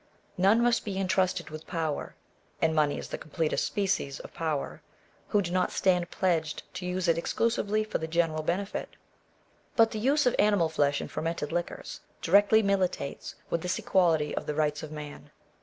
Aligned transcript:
None 0.35 0.63
must 0.63 0.83
be 0.83 0.97
entrusted 0.99 1.51
with 1.51 1.67
power 1.67 2.15
(and 2.59 2.73
money 2.73 2.97
is 2.97 3.09
the 3.09 3.19
completest 3.19 3.65
species 3.67 4.19
of 4.19 4.33
power) 4.33 4.81
who 5.27 5.43
do 5.43 5.51
not 5.51 5.71
stand 5.71 6.09
pledged 6.09 6.63
to 6.73 6.87
use 6.87 7.07
it 7.07 7.19
exclusively 7.19 7.83
for 7.83 7.99
the 7.99 8.07
general 8.07 8.41
benefit. 8.41 8.95
But 9.75 9.91
the 9.91 9.99
use 9.99 10.25
of 10.25 10.35
animal 10.39 10.69
flesh 10.69 11.01
and 11.01 11.11
fermented 11.11 11.51
liquors, 11.51 12.01
directly 12.19 12.63
militates 12.63 13.35
with 13.51 13.61
this 13.61 13.77
equality 13.77 14.33
of 14.35 14.47
the 14.47 14.55
rights 14.55 14.81
of 14.81 14.91
man. 14.91 15.29